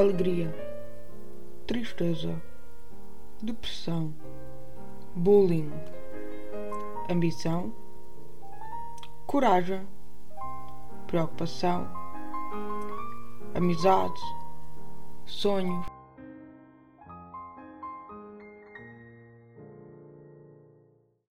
[0.00, 0.50] alegria,
[1.66, 2.40] tristeza,
[3.42, 4.14] depressão,
[5.14, 5.70] bullying,
[7.10, 7.74] ambição,
[9.26, 9.86] coragem,
[11.06, 11.86] preocupação,
[13.54, 14.20] amizade,
[15.26, 15.86] sonhos.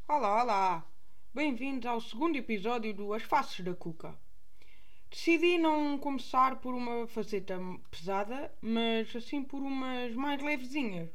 [0.07, 0.85] Olá, olá!
[1.33, 4.15] Bem-vindos ao segundo episódio do As Faces da Cuca.
[5.11, 7.59] Decidi não começar por uma faceta
[7.89, 11.09] pesada, mas assim por umas mais levezinhas.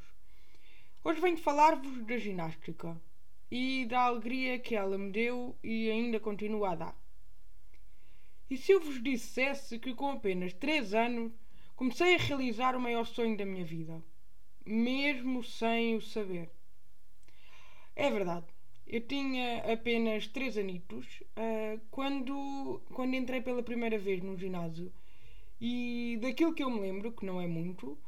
[1.05, 3.01] Hoje venho falar-vos da ginástica
[3.49, 7.05] e da alegria que ela me deu e ainda continua a dar.
[8.51, 11.33] E se eu vos dissesse que com apenas 3 anos
[11.77, 14.03] comecei a realizar o maior sonho da minha vida,
[14.67, 16.51] mesmo sem o saber?
[17.95, 18.54] É verdade.
[18.87, 24.93] Eu tinha apenas 3 anitos uh, quando, quando entrei pela primeira vez no ginásio.
[25.61, 27.99] E daquilo que eu me lembro, que não é muito,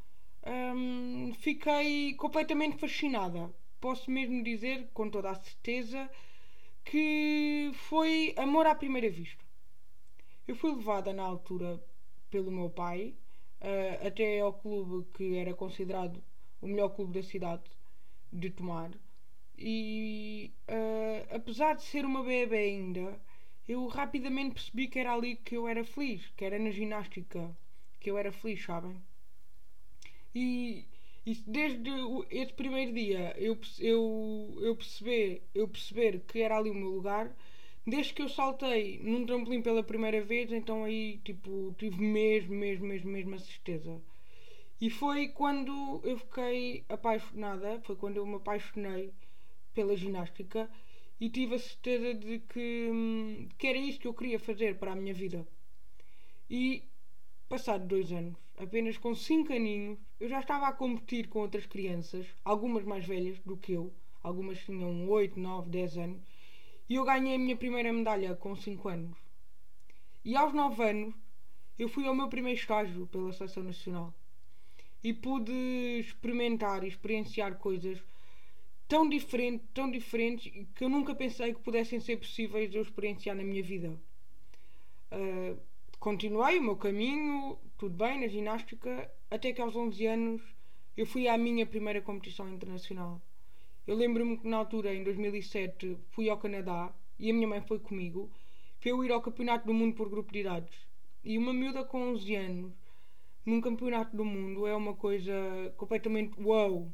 [0.47, 3.51] um, fiquei completamente fascinada.
[3.81, 6.11] Posso mesmo dizer, com toda a certeza,
[6.85, 9.45] que foi amor à primeira vista.
[10.47, 11.83] Eu fui levada na altura
[12.31, 13.15] pelo meu pai
[13.61, 16.23] uh, até ao clube que era considerado
[16.61, 17.65] o melhor clube da cidade
[18.33, 18.91] de Tomar
[19.59, 23.19] e uh, apesar de ser uma bebê ainda,
[23.69, 27.57] eu rapidamente percebi que era ali que eu era feliz, que era na ginástica
[27.99, 28.97] que eu era feliz, sabem?
[30.35, 30.85] E,
[31.25, 31.91] e desde
[32.31, 37.35] esse primeiro dia eu, eu, eu, perceber, eu perceber que era ali o meu lugar,
[37.87, 42.87] desde que eu saltei num trampolim pela primeira vez, então aí tipo, tive mesmo, mesmo,
[42.87, 44.01] mesmo, mesmo a certeza.
[44.81, 49.13] E foi quando eu fiquei apaixonada, foi quando eu me apaixonei
[49.77, 50.71] pela ginástica
[51.21, 54.93] e tive a certeza de que, hum, que era isso que eu queria fazer para
[54.93, 55.47] a minha vida.
[56.49, 56.83] E,
[57.47, 62.27] passado dois anos, apenas com cinco aninhos, eu já estava a competir com outras crianças,
[62.43, 66.23] algumas mais velhas do que eu, algumas tinham 8, 9, 10 anos,
[66.89, 69.17] e eu ganhei a minha primeira medalha com 5 anos.
[70.25, 71.15] E aos 9 anos,
[71.79, 74.15] eu fui ao meu primeiro estágio pela Seleção Nacional
[75.05, 75.53] e pude
[76.01, 78.03] experimentar e experienciar coisas
[78.89, 83.37] tão diferentes, tão diferentes que eu nunca pensei que pudessem ser possíveis de eu experienciar
[83.37, 83.99] na minha vida.
[85.13, 85.59] Uh,
[85.99, 90.43] continuei o meu caminho, tudo bem, na ginástica, até que aos 11 anos
[90.97, 93.21] eu fui à minha primeira competição internacional.
[93.87, 97.79] Eu lembro-me que na altura, em 2007, fui ao Canadá e a minha mãe foi
[97.79, 98.31] comigo
[98.81, 100.87] para eu ir ao Campeonato do Mundo por grupo de idades.
[101.25, 102.73] E uma miúda com 11 anos
[103.45, 105.33] num Campeonato do Mundo é uma coisa
[105.77, 106.93] completamente wow.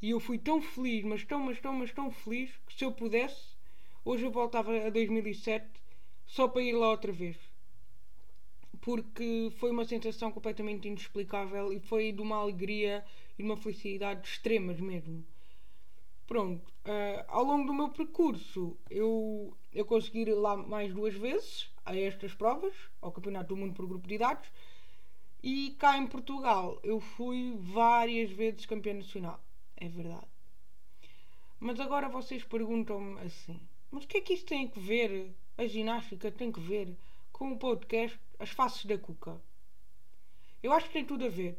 [0.00, 2.92] E eu fui tão feliz, mas tão, mas tão, mas tão feliz, que se eu
[2.92, 3.56] pudesse,
[4.04, 5.66] hoje eu voltava a 2007
[6.26, 7.36] só para ir lá outra vez.
[8.80, 13.04] Porque foi uma sensação completamente inexplicável e foi de uma alegria
[13.38, 15.24] e de uma felicidade extremas mesmo.
[16.26, 21.70] Pronto, uh, ao longo do meu percurso eu, eu consegui ir lá mais duas vezes
[21.84, 24.50] a estas provas, ao Campeonato do Mundo por Grupo de Idades,
[25.42, 29.40] e cá em Portugal eu fui várias vezes campeão nacional.
[29.76, 30.26] É verdade.
[31.60, 33.60] Mas agora vocês perguntam-me assim:
[33.90, 35.34] mas o que é que isto tem a ver?
[35.58, 36.96] A ginástica tem que ver
[37.32, 39.40] com o podcast As Faces da Cuca?
[40.62, 41.58] Eu acho que tem tudo a ver.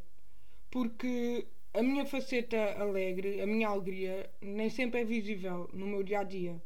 [0.69, 6.19] Porque a minha faceta alegre, a minha alegria, nem sempre é visível no meu dia
[6.19, 6.61] a dia.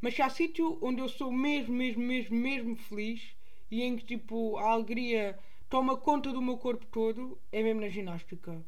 [0.00, 3.36] Mas se há sítio onde eu sou mesmo, mesmo, mesmo, mesmo feliz
[3.70, 7.88] e em que tipo a alegria toma conta do meu corpo todo, é mesmo na
[7.88, 8.64] ginástica.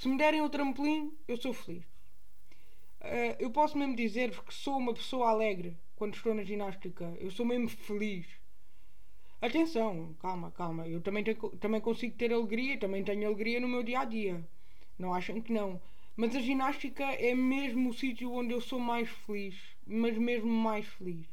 [0.00, 1.84] Se me derem o trampolim, eu sou feliz.
[3.02, 7.14] Uh, eu posso mesmo dizer-vos que sou uma pessoa alegre quando estou na ginástica.
[7.20, 8.26] Eu sou mesmo feliz.
[9.42, 10.88] Atenção, calma, calma.
[10.88, 14.42] Eu também, tenho, também consigo ter alegria, também tenho alegria no meu dia a dia.
[14.98, 15.78] Não acham que não.
[16.16, 19.54] Mas a ginástica é mesmo o sítio onde eu sou mais feliz.
[19.86, 21.28] Mas mesmo mais feliz.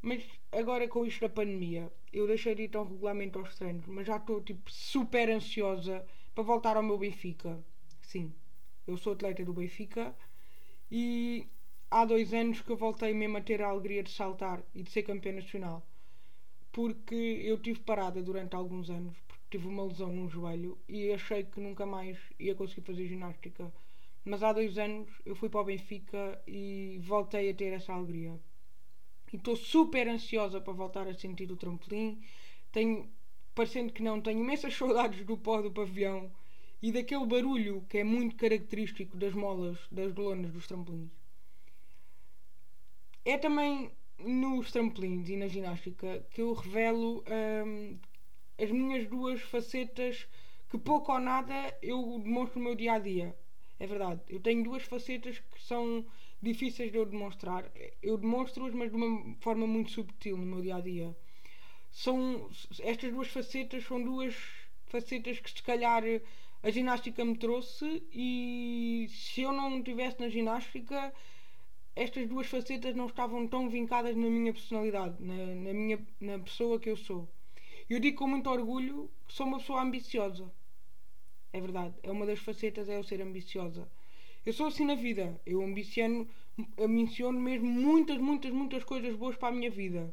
[0.00, 4.06] Mas agora com isto da pandemia, eu deixei de ir tão regularmente aos treinos, mas
[4.06, 6.02] já estou tipo super ansiosa
[6.36, 7.58] para voltar ao meu Benfica.
[8.02, 8.30] Sim,
[8.86, 10.14] eu sou atleta do Benfica
[10.90, 11.48] e
[11.90, 14.90] há dois anos que eu voltei mesmo a ter a alegria de saltar e de
[14.90, 15.82] ser campeã nacional.
[16.70, 21.42] Porque eu tive parada durante alguns anos, porque tive uma lesão no joelho e achei
[21.42, 23.72] que nunca mais ia conseguir fazer ginástica.
[24.22, 28.38] Mas há dois anos eu fui para o Benfica e voltei a ter essa alegria.
[29.32, 32.20] E estou super ansiosa para voltar a sentir o trampolim.
[32.70, 33.10] Tenho
[33.56, 36.30] parecendo que não, tenho imensas saudades do pó do pavião
[36.82, 41.10] e daquele barulho que é muito característico das molas, das lonas dos trampolins.
[43.24, 47.24] É também nos trampolins e na ginástica que eu revelo
[47.66, 47.98] hum,
[48.58, 50.28] as minhas duas facetas
[50.68, 53.34] que pouco ou nada eu demonstro no meu dia a dia.
[53.78, 54.20] É verdade.
[54.28, 56.04] Eu tenho duas facetas que são
[56.42, 57.70] difíceis de eu demonstrar.
[58.02, 61.16] Eu demonstro-as, mas de uma forma muito subtil no meu dia a dia.
[61.96, 62.50] São,
[62.80, 64.34] estas duas facetas são duas
[64.84, 66.02] facetas que se calhar
[66.62, 71.10] a ginástica me trouxe e se eu não estivesse na ginástica
[71.94, 76.78] estas duas facetas não estavam tão vincadas na minha personalidade, na, na, minha, na pessoa
[76.78, 77.26] que eu sou.
[77.88, 80.52] Eu digo com muito orgulho que sou uma pessoa ambiciosa.
[81.50, 83.88] É verdade, é uma das facetas é eu ser ambiciosa.
[84.44, 85.40] Eu sou assim na vida.
[85.46, 86.28] Eu ambiciono,
[86.78, 90.12] ambiciono mesmo muitas, muitas, muitas coisas boas para a minha vida.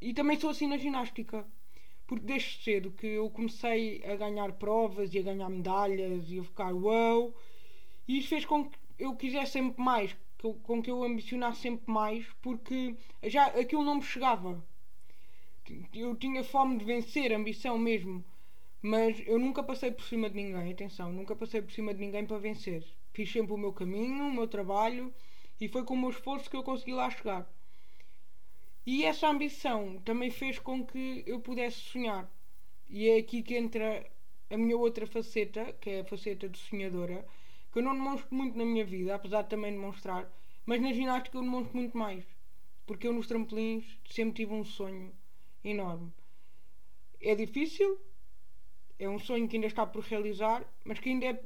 [0.00, 1.46] E também sou assim na ginástica.
[2.06, 6.44] Porque desde cedo que eu comecei a ganhar provas e a ganhar medalhas e a
[6.44, 7.34] ficar uau.
[8.06, 10.16] E isso fez com que eu quisesse sempre mais,
[10.62, 14.64] com que eu ambicionasse sempre mais, porque já aquilo não me chegava.
[15.92, 18.24] Eu tinha fome de vencer, ambição mesmo.
[18.80, 22.24] Mas eu nunca passei por cima de ninguém, atenção, nunca passei por cima de ninguém
[22.24, 22.84] para vencer.
[23.12, 25.12] Fiz sempre o meu caminho, o meu trabalho
[25.60, 27.50] e foi com o meu esforço que eu consegui lá chegar.
[28.86, 32.30] E essa ambição também fez com que eu pudesse sonhar.
[32.88, 34.08] E é aqui que entra
[34.48, 37.26] a minha outra faceta, que é a faceta de sonhadora,
[37.72, 40.32] que eu não demonstro muito na minha vida, apesar de também demonstrar,
[40.64, 42.24] mas na ginástica eu demonstro muito mais.
[42.86, 45.12] Porque eu nos trampolins sempre tive um sonho
[45.64, 46.12] enorme.
[47.20, 47.98] É difícil,
[49.00, 51.42] é um sonho que ainda está por realizar, mas que ainda é,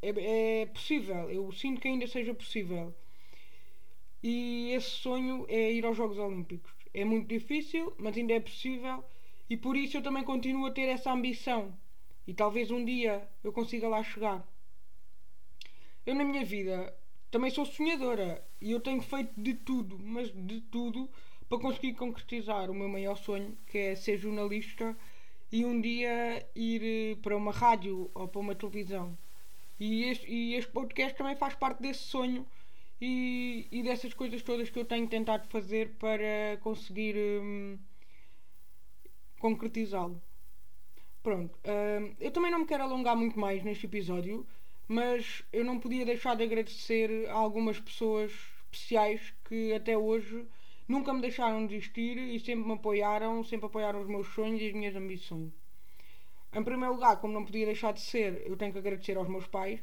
[0.00, 1.30] é, é possível.
[1.30, 2.94] Eu sinto que ainda seja possível.
[4.22, 6.72] E esse sonho é ir aos Jogos Olímpicos.
[6.94, 9.04] É muito difícil, mas ainda é possível,
[9.50, 11.76] e por isso eu também continuo a ter essa ambição.
[12.26, 14.46] E talvez um dia eu consiga lá chegar.
[16.06, 16.94] Eu, na minha vida,
[17.30, 21.08] também sou sonhadora e eu tenho feito de tudo, mas de tudo,
[21.48, 24.96] para conseguir concretizar o meu maior sonho, que é ser jornalista
[25.50, 29.16] e um dia ir eh, para uma rádio ou para uma televisão.
[29.78, 32.46] E este, e este podcast também faz parte desse sonho
[33.02, 37.78] e, e dessas coisas todas que eu tenho tentado fazer para conseguir hum,
[39.38, 40.22] concretizá-lo.
[41.22, 44.46] Pronto, hum, eu também não me quero alongar muito mais neste episódio
[44.88, 48.30] mas eu não podia deixar de agradecer a algumas pessoas
[48.70, 50.46] especiais que até hoje
[50.86, 54.72] nunca me deixaram desistir e sempre me apoiaram, sempre apoiaram os meus sonhos e as
[54.74, 55.50] minhas ambições.
[56.52, 59.46] Em primeiro lugar, como não podia deixar de ser, eu tenho que agradecer aos meus
[59.46, 59.80] pais,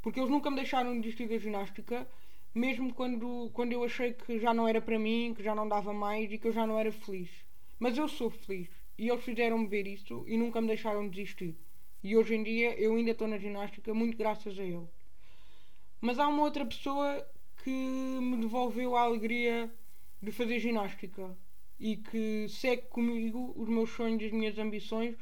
[0.00, 2.06] porque eles nunca me deixaram desistir da ginástica,
[2.54, 5.92] mesmo quando, quando eu achei que já não era para mim, que já não dava
[5.92, 7.30] mais e que eu já não era feliz.
[7.78, 8.68] Mas eu sou feliz
[8.98, 11.56] e eles fizeram-me ver isso e nunca me deixaram desistir.
[12.02, 14.86] E hoje em dia eu ainda estou na ginástica muito graças a ele.
[16.00, 17.26] Mas há uma outra pessoa
[17.62, 19.72] que me devolveu a alegria
[20.20, 21.36] de fazer ginástica
[21.78, 25.16] e que segue comigo os meus sonhos e as minhas ambições,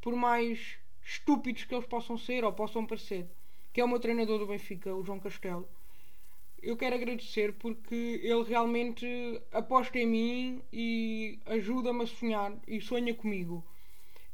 [0.00, 3.26] por mais estúpidos que eles possam ser ou possam parecer,
[3.72, 5.68] que é o meu treinador do Benfica, o João Castelo.
[6.66, 9.06] Eu quero agradecer porque ele realmente
[9.52, 13.64] aposta em mim e ajuda-me a sonhar e sonha comigo.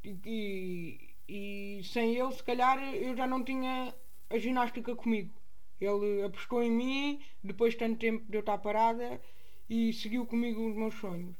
[0.02, 0.98] E,
[1.28, 3.94] e sem ele, se calhar, eu já não tinha
[4.30, 5.30] a ginástica comigo.
[5.78, 9.20] Ele apostou em mim, depois de tanto tempo de eu estar parada,
[9.68, 11.36] e seguiu comigo os meus sonhos.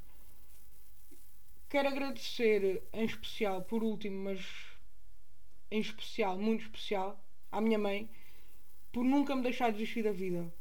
[1.69, 4.45] Quero agradecer em especial, por último, mas
[5.71, 7.19] em especial, muito especial,
[7.51, 8.07] à minha mãe,
[8.91, 10.53] por nunca me deixar desistir da vida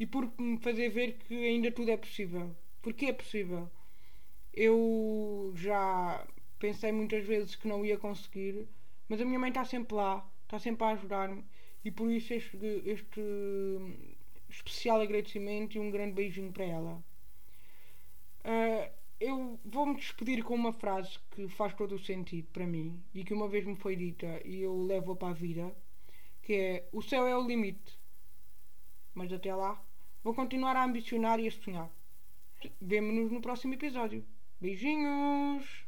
[0.00, 2.56] e por me fazer ver que ainda tudo é possível.
[2.80, 3.70] Porque é possível.
[4.54, 6.26] Eu já
[6.58, 8.66] pensei muitas vezes que não ia conseguir,
[9.08, 11.44] mas a minha mãe está sempre lá, está sempre a ajudar-me
[11.84, 13.20] e por isso este, este
[14.48, 17.04] especial agradecimento e um grande beijinho para ela.
[18.40, 18.90] Uh,
[19.20, 23.34] eu vou-me despedir com uma frase que faz todo o sentido para mim e que
[23.34, 25.76] uma vez me foi dita e eu levo-a para a vida,
[26.40, 27.98] que é o céu é o limite.
[29.14, 29.82] Mas até lá,
[30.22, 31.90] vou continuar a ambicionar e a sonhar.
[32.80, 34.24] Vemo-nos no próximo episódio.
[34.60, 35.86] Beijinhos!